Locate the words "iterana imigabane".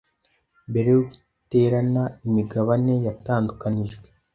1.43-2.93